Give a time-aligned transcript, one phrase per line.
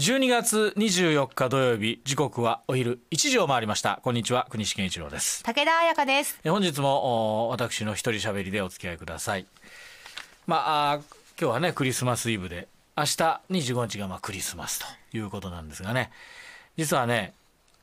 [0.00, 4.00] 12月24日土曜日時刻はお昼1時を回りました。
[4.02, 5.42] こんにちは国士健一郎です。
[5.42, 6.40] 武田彩香です。
[6.42, 9.44] え本日もお私の一人喋りでお付き合いください。
[10.46, 10.94] まあ
[11.38, 12.66] 今日はねクリスマスイブで
[12.96, 16.10] 明日25日がまあクリスマスということなんですがね。
[16.78, 17.34] 実はね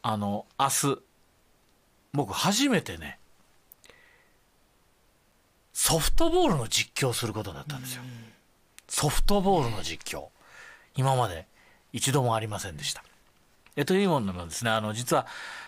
[0.01, 0.99] あの明日
[2.13, 3.19] 僕初めてね
[5.71, 8.01] ソフトボールの実況をすることだったんですよ。
[8.87, 10.29] ソフトボールの実況。
[10.95, 11.45] 今まで
[11.93, 13.03] 一度もありませんでした。
[13.75, 14.71] えというもののですね。
[14.71, 15.25] あの実は、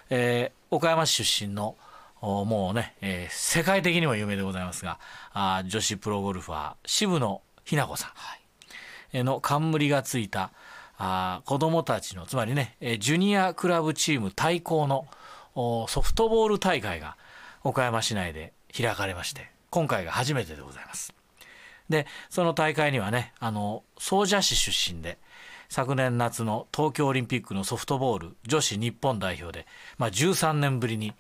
[0.10, 1.76] えー岡山市出身の
[2.22, 5.00] おもうね、えー世界的にも有名でございますが
[5.34, 8.12] あー女子プロゴルファー渋野日向子さん、
[9.14, 10.52] えーの冠がついた
[10.98, 15.08] あー子供たちのつまりね、えージュニアクラブチーム対抗の
[15.56, 17.18] おソフトボール大会が
[17.64, 21.14] 岡山市内で開かれまして今回が初めてでございます。
[21.90, 25.18] でその大会にはねあの総社市出身で
[25.70, 29.68] 昨年夏の東京オリンピックのソフトボール女子日本代表で、
[30.00, 31.14] まあ、13年ぶりに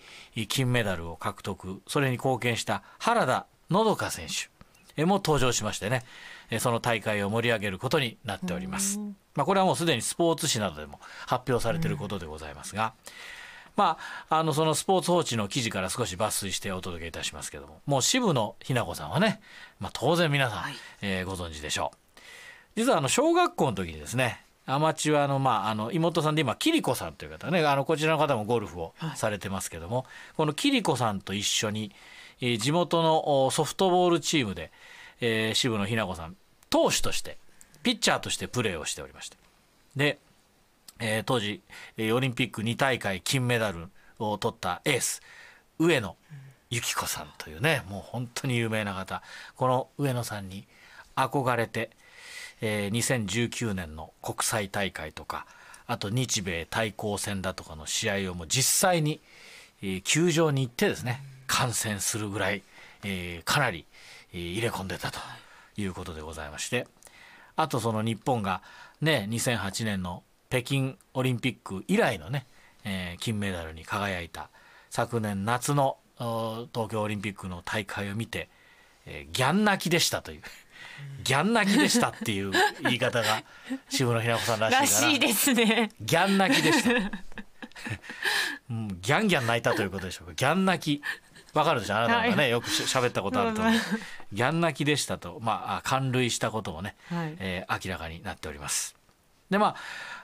[0.48, 1.82] 金メダルを獲得。
[1.88, 4.50] それに貢献した原田のどか選手。
[4.98, 6.04] えも登場しましてね。
[6.50, 9.00] えその大会を盛り上げることになっております。
[9.36, 12.94] まあ、これはもうすでにスポーツ紙などでも発表されていることでございますが、
[13.76, 13.98] ま
[14.30, 17.82] あ、あのそのスポーツ報知の記事から少し抜粋してお届けいたしますけども。
[17.86, 19.42] もう渋野日向子さんはね、
[19.80, 20.64] まあ、当然皆さん、
[21.04, 22.10] えーご存知でしょう。
[22.76, 30.06] 実はあの小学校の時にですねアマチュアの,、まあ、あの妹さんで今桐子さんという方ねあのこちらの方もゴルフをされてますけども、
[30.38, 31.92] この桐子さんと一緒に、
[32.42, 34.72] えー地元のおソフトボールチームで、
[35.22, 36.36] えー渋野日向子さん
[36.70, 37.38] 投手として
[37.82, 39.38] ピッチャーとしてプレーをしておりまして。
[39.96, 40.20] で
[41.00, 41.62] えー当時、
[41.98, 43.88] えーオリンピック2大会金メダル
[44.20, 45.22] を取ったエース
[45.80, 46.16] 上野
[46.70, 49.24] 由岐子さんというねもう本当に有名な方。
[49.56, 50.68] この上野さんに
[51.16, 51.90] 憧れて、
[52.62, 55.46] えー2019年の国際大会とか
[55.88, 59.20] あと日米対抗戦だとかの試合をも実際に、
[59.82, 62.62] えー球場に行ってですね観戦するぐらい、
[63.04, 63.86] えーかなり、
[64.34, 65.20] えー入れ込んでたと
[65.78, 66.88] いうことでございまして
[67.56, 68.62] あとその日本が
[69.02, 72.46] ね2008年の北京オリンピック以来のね、
[72.84, 74.50] えー金メダルに輝いた
[74.90, 78.50] 昨年夏の東京オリンピックの大会を見て、
[79.06, 80.42] えーギャン泣きでしたという。
[81.24, 82.52] ギャン泣きでしたっていう
[82.84, 83.44] 言い方が
[83.90, 86.90] 渋野日向子さんらしいかららしいですねギャン泣きでした。
[88.70, 90.34] うんギャンギャン泣いたということでしょうか。
[90.34, 91.04] ギャン泣き。
[91.54, 91.98] わかるでしょ？
[91.98, 93.74] あなたがね、はよくし喋ったことあると思う。
[94.34, 98.96] ギャン泣きでしたと、まああ、感涙したこともね、はいえー明らかになっております。
[99.50, 99.76] で、ま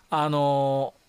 [0.09, 1.05] あ、あのー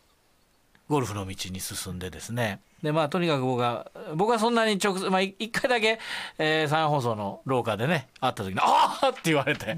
[0.88, 2.60] ゴルフの道に進んでですね。
[2.82, 5.98] で、まあ、とにかく僕は、僕はそんなに直接、まあ、い一回だけ、
[6.38, 9.76] えー、山陽放送の廊下でね、会った時に、ああって言われて、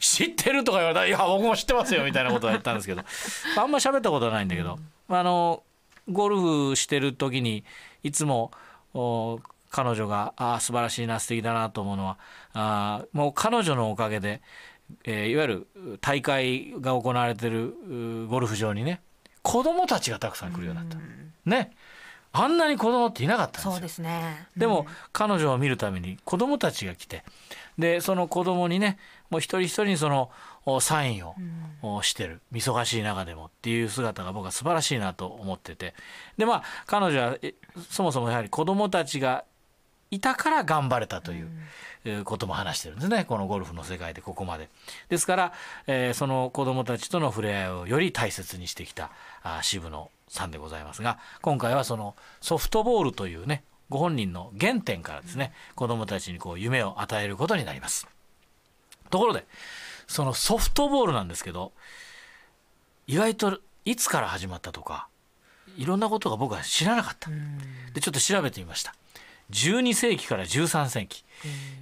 [0.00, 3.02] 知ってるとか言われたら、いや、僕も知ってますよ、みたいなことは言ったんですけど、
[3.56, 5.62] あんま喋ったことはないんだけど、あの、
[6.10, 7.64] ゴルフしてる時に、
[8.02, 8.50] いつも、
[8.94, 12.18] お彼女が、ああ、素晴らしいな、素敵だなと思うのは、
[12.52, 14.42] あーもう彼女のおかげで、
[15.04, 19.00] えーいわゆる大会が行われてるうゴルフ場にね、
[19.42, 20.98] 子供たちがたくさん来るようになった。
[21.46, 21.70] ね。
[22.32, 23.72] あんなに子供っていなかったんですよ。
[23.72, 23.80] そう。
[23.82, 24.46] ですね。
[24.56, 27.24] でも、彼女を見るために子供たちが来て
[27.78, 28.98] でその子供にね
[29.30, 30.30] もう一人一人にその
[30.64, 31.34] おサインを、
[31.82, 32.40] おしてる。
[32.52, 35.94] 忙しい中でもっていう姿が僕は素晴らしいなと思ってて。
[36.38, 37.54] でまあ彼女はえ
[37.90, 39.44] そもそもやはり子供たちが
[40.10, 41.48] いたから頑張れたという、
[42.04, 43.24] えーことも話してるんですね。
[43.24, 44.68] このゴルフの世界でここまで。
[45.08, 45.52] ですから、
[45.86, 49.10] えーその子供たちとの触れ合いをより大切にしてきた
[49.42, 58.08] あー渋野さんでございますが今回はそのソフトボールというねご本人の原点からですね子供たちにこう夢を与えることになります。
[59.10, 59.46] ところで
[60.06, 61.72] そのソフトボールなんですけど
[63.06, 65.08] 意外といつから始まったとか
[65.76, 67.30] いろんなことが僕は知らなかった。
[67.92, 68.94] でちょっと調べてみました。
[69.50, 71.24] 12世紀から13世紀。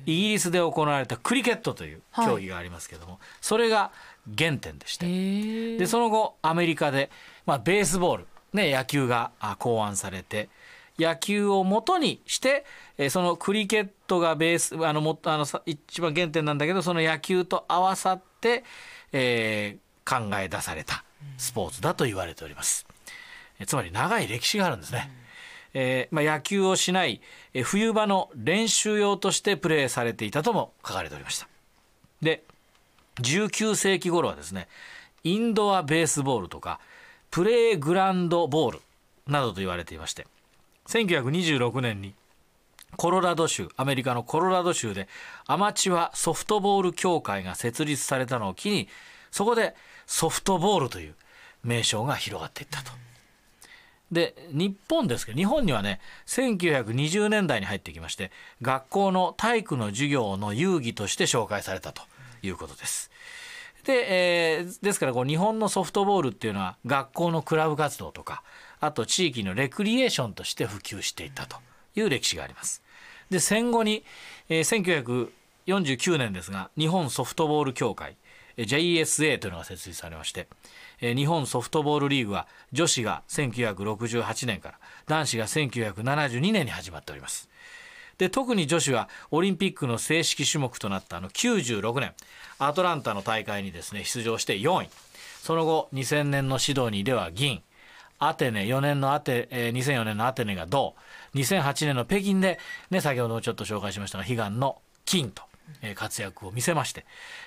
[0.07, 3.93] イギリスで行われたクリケットという競技がありますけども、それが
[4.37, 5.79] 原点でして。
[5.79, 7.11] でその後アメリカで、
[7.47, 10.49] まあ、ベースボール、ね、野球があ考案されて
[10.99, 12.65] 野球を元にして、
[12.99, 18.65] えーそのクリケットがベースあのもあのさ一番原点なんだけどその野球と合わさって、
[19.13, 21.05] えー考え出された
[21.37, 22.87] スポーツだと言われております。
[23.61, 25.11] えつまり長い歴史があるんですね。
[25.73, 27.21] えーまあ、野球をしない、
[27.55, 31.49] えー冬場の練習用としてプレーされていたとも書かれておりました。
[32.21, 32.43] で
[33.21, 34.67] 19世紀頃はですね
[35.23, 36.81] インドアベースボールとか
[37.31, 38.81] プレーグランドボール
[39.27, 40.27] などと言われていまして
[40.89, 42.15] 1926年に
[42.97, 45.09] コロラド州アメリカのコロラド州で
[45.47, 48.89] アマチュアソフトボール協会が設立されたのを機に
[49.31, 49.75] そこで
[50.07, 51.15] ソフトボールという
[51.63, 52.91] 名称が広がっていったと。
[54.11, 62.03] で日本ですけど日本にはね1920年代に入ってきまして学校の体育の授業の遊戯として紹介されたと
[62.43, 63.11] いうことです。
[63.85, 68.43] で、えー、ですからこう日本のソフトボールっていうのは学校のクラブ活動とか
[68.81, 71.57] あと地域のレクリエーションとして普及していったと
[71.95, 72.83] いう歴史があります。
[73.31, 74.05] で戦後に、
[74.49, 75.31] えー、
[75.67, 78.17] 1949年ですが日本ソフトボール協会
[78.57, 80.49] JSA というのが設立されまして
[81.01, 87.49] 日本ソフトボールリーグは女子が1968年から男子が1972年に始まっております
[88.21, 92.13] で特に女子はオリンピックの正式種目となったあの96年
[92.59, 94.91] アトランタの大会にですね出場して4位。
[95.43, 97.63] その後2000年のシドニーでは銀。
[98.19, 100.95] アテネ4年のアテ、えー、2004年のアテネが銅。
[101.35, 102.59] 2008年の北京で、
[102.91, 105.43] ね、先ほどちょっと紹介しましたが悲願の金と、
[105.81, 107.07] えー、活躍を見せまして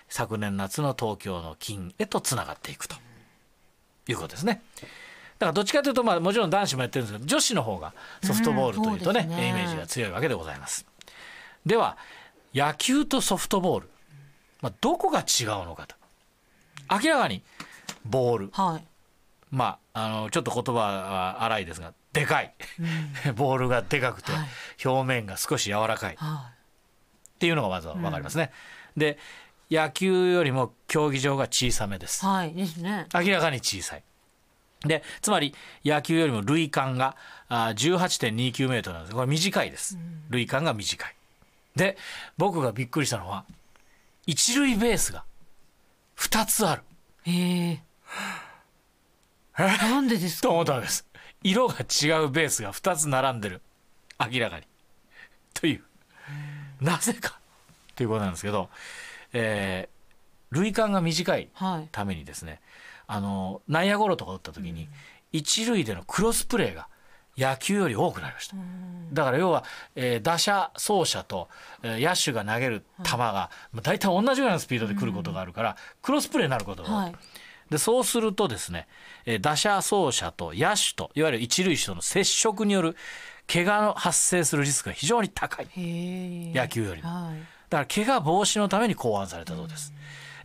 [0.09, 2.95] 昨年夏の東京の金へとつながっていくと
[4.07, 4.63] いうことですね。
[5.39, 7.93] だからどっちかというとまあもちろん男子もやってるんですけど女子の方が
[8.23, 10.85] ソフトボールというとねうんね、イメージが強いわけでございます。
[11.65, 11.97] では
[12.53, 13.89] 野球とソフトボール、
[14.61, 15.95] まあ、どこが違うのかと。
[16.91, 17.41] 明らかに
[18.05, 18.87] ボール、はい、
[19.49, 22.53] まああのちょっと言葉は荒いですがでかい、
[23.25, 28.51] うん、 ボールがでかくて、はい、表面が少し柔らかい、はい、っていうのがまずは分かりますね。
[28.95, 29.17] うん、で
[29.71, 32.25] 野球よりも競技場が小さめです。
[32.25, 33.07] はいですね。
[33.13, 34.03] 明らかに小さい。
[34.85, 37.15] でつまり野球よりも塁間が
[37.49, 39.15] 18.29メートルなんです。
[39.15, 39.97] これ短いです、
[40.29, 41.15] 塁間が短い。
[41.75, 41.97] で
[42.37, 43.45] 僕がびっくりしたのは
[44.27, 45.23] 一塁ベースが
[46.17, 46.83] 2つある。
[47.25, 47.81] へえ。
[49.57, 50.47] なんでですか？
[50.49, 51.07] と思ったんです。
[51.43, 53.61] 色が違うベースが2つ並んでる。
[54.19, 54.65] 明らかに。
[55.53, 55.83] という。
[56.81, 57.39] なぜか。
[57.95, 58.69] ということなんですけど、
[59.33, 61.49] えー、塁間が短い
[61.91, 62.59] ためにですね、はい
[63.07, 64.89] あの内野ゴロとか打った時に、
[65.31, 66.87] 一塁でのクロスプレーが
[67.37, 68.55] 野球より多くなりました。
[69.11, 69.63] だから要は、
[69.95, 71.49] えー、打者走者と、
[71.81, 76.95] えー、野手が投げる球が、はい、大体同じぐらいのスピードで来ることがあるから、クロスプレーになることが多い。
[77.05, 77.15] はい、
[77.71, 78.87] でそうするとですね、
[79.25, 82.95] えー、打者走者と野手といわゆる一塁手との接触による
[83.51, 85.67] 怪我の発生するリスクが非常に高い。
[85.75, 87.39] 野球よりも、はい、
[87.69, 89.91] だから怪我防止のために考案されたそうです。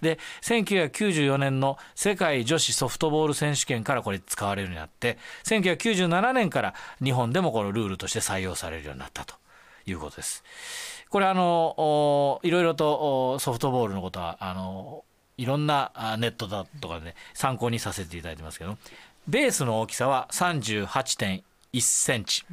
[0.00, 9.34] で1994年の世界女子ソフトボール選手権からこれ使われるようになって1997年から日本でもこのルールとして採用されるようになったと
[9.86, 10.44] いうことです。
[11.10, 15.04] これあのいろいろとソフトボールのことはあの
[15.38, 18.76] いろんなネットだとかで、ね、参考にさせていただいてますけど
[19.26, 21.42] ベースの大きさは38.1
[21.80, 22.44] センチ。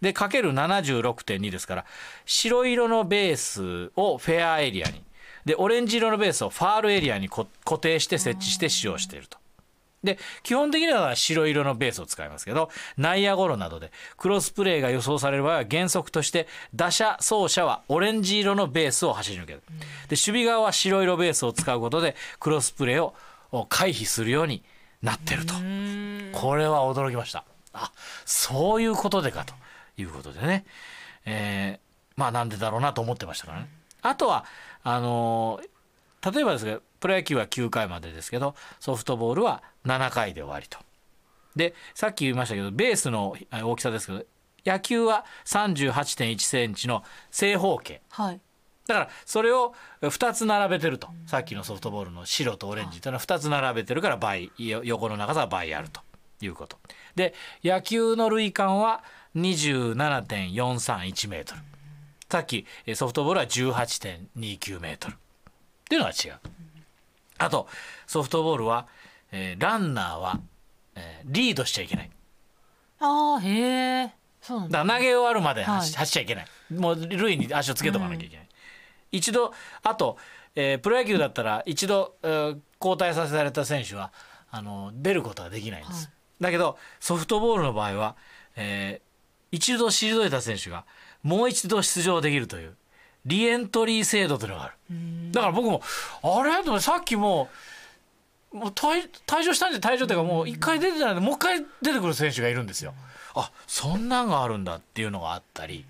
[0.00, 1.84] でかける76.2ですから
[2.24, 5.02] 白色のベースをフェアエリアに
[5.44, 7.46] でオレンジ色のベースをファールエリアに固
[7.80, 9.38] 定して設置して使用していると。
[10.02, 19.62] で基本的には白色のベースを使いますけど内野ゴロなどでクロスプレーが予想される場合は原則として打者走者はオレンジ色のベースを走り抜ける。
[19.68, 19.76] で
[20.10, 23.14] 守備側は白色ベースを使うことでクロスプレーを
[23.68, 24.62] 回避するように
[25.02, 25.54] なってると。
[26.32, 27.44] これは驚きました。
[27.72, 27.92] あ
[28.24, 29.54] そういうことでかと
[29.96, 30.64] いうことでね、
[31.24, 33.68] えー、まあなんでだろうなと思ってましたからね
[34.02, 34.44] あとは
[34.82, 35.60] あの
[36.32, 40.78] 例えばですけどプロ野球は9回までですけどソフトボールは7回で終わりと。
[41.56, 44.24] でさっき言いましたけどベースの大きさですけど
[44.64, 48.40] 野球は38.1センチの正方形、はい、
[48.86, 56.00] だからそれを2つ並べてると、さっきのソフトボールの白とオレンジというのは2つ並べてるから倍横の長さは倍あると
[56.40, 56.78] いうこと。
[57.14, 59.02] で野球の塁間は
[59.36, 61.60] 27.431メートル
[62.30, 65.16] さっきソフトボールは18.29メートルっ
[65.88, 66.38] ていうのが違う。
[67.38, 67.66] あと
[68.06, 68.86] ソフトボールは、
[69.32, 70.40] えー、ランナーは、
[70.94, 72.10] えー、リードしちゃいけない。
[73.00, 74.14] ああへえ。
[74.40, 76.46] そうだ投げ終わるまで走っちゃいけない。
[76.72, 78.44] もう塁に足をつけとかなきゃいけない。
[78.44, 78.48] うん、
[79.10, 80.16] 一度あと、
[80.54, 84.12] えー、プロ野球だったら一度、えー、交代させられた選手は
[84.52, 86.04] あの出ることはできないんです。
[86.06, 86.10] は
[86.40, 88.14] い、だけどソフトボールの場合は、
[88.54, 90.84] えー、一度退いた選手が
[91.22, 92.74] もう一度出場できるという
[93.26, 94.74] リエントリー制度というのがある。
[95.32, 95.82] だから僕も
[96.22, 96.80] あれ？
[96.80, 97.48] さっきも
[98.52, 102.94] うもう退退場したんで退場というかもう一回出てたんでもう一回出てくる選手がいるんですよ。
[103.34, 105.84] あそんなんがあるんだっていうのがあったり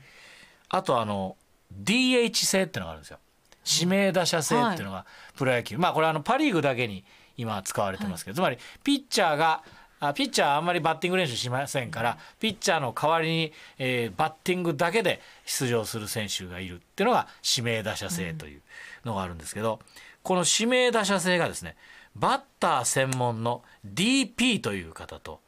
[0.69, 1.37] あとあの
[1.83, 3.19] DH 制っていうのがあるんですよ。
[3.65, 5.07] 指名打者制っていうのが
[5.37, 7.05] プロ野球、はい、まあこれはあのパ・リーグだけに
[7.37, 9.63] 今使われてますけど、はい、つまりピッチャーが
[10.01, 18.61] あピッチャーあんまりバッティング練習しませんからピッチャーの代わりに、えー、バッティングだけで出場する選手がいるっていうのが指名打者制という
[19.05, 19.79] のがあるんですけど、
[20.23, 21.77] この指名打者制がですね
[22.17, 25.41] バッター専門の DP という方と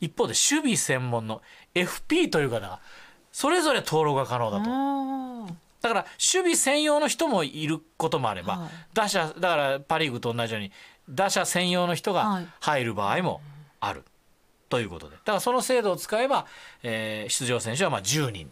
[0.00, 1.42] 一方で守備専門の
[1.74, 2.80] FP という方が
[3.32, 4.64] それぞれ登録が可能だと。
[4.68, 8.70] あだから守備専用の人もいることもあれば、はい。
[8.94, 10.72] 打者だからパ・リーグと同じように
[11.08, 12.46] 打者専用の人がはい。
[12.60, 13.40] 入る場合も
[13.80, 14.04] ある
[14.68, 16.46] ということでだからその制度を使えば、
[16.82, 18.50] えー出場選手はまあ10人に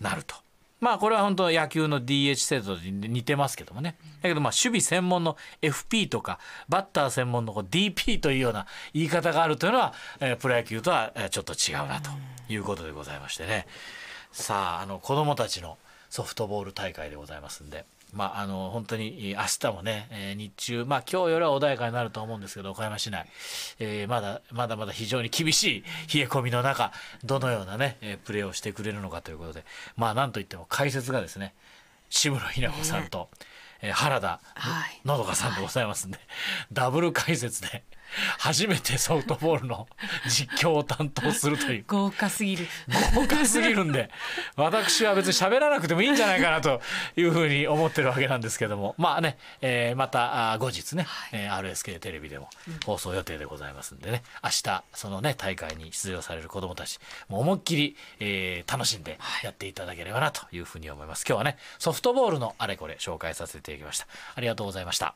[0.00, 0.36] なると。
[0.80, 6.38] まあこれは本当野球の DH 制度に似てますけどもねだけどまあ守備専門の FP とか
[6.70, 12.10] バッター専門の DP というような言い方があるというのは、えプロ野球とはちょっと違うなと
[12.48, 13.66] いうことでございましてね
[14.32, 15.76] さああの子どもたちの
[16.08, 17.84] ソフトボール大会でございますんで。
[18.12, 23.26] まあ、あの本当に明日もね、えー日中、まあ、今日よりは穏やかになると思うんですけど岡山市内、
[23.78, 26.92] えーまだまだまだ非常に厳しい冷え込みの中
[27.24, 29.64] どのようなね、えープレーをしてくれるのかということで。
[29.96, 31.54] まあなんといっても解説がですね
[32.08, 33.28] 志村日奈子さんと、
[33.82, 35.00] えー原田はい。
[35.06, 36.18] のどかさんでございますんで、
[36.72, 37.82] ダブル解説で
[38.38, 39.88] 初めてソフトボールの
[40.28, 41.84] 実況を担当するという。
[41.86, 42.66] 豪華すぎる。
[43.14, 44.10] 豪華すぎるんで
[44.56, 46.80] 私は別に喋らなくてもいいんじゃないかなと
[47.16, 48.94] いうふうに思ってるわけなんですけども。
[48.98, 52.48] まあね、えーまた後日ね、えー RSK テレビでも
[52.84, 54.22] 放送予定でございますんでね。
[54.42, 56.98] 明日そのね大会に出場される子どもたち
[57.28, 61.24] もう思いっきり、えー楽しんでやっていただければなというふうに思います。
[61.28, 64.06] 今日はねソフトボールのあれこれ紹介させていただきました。
[64.34, 65.14] ありがとうございました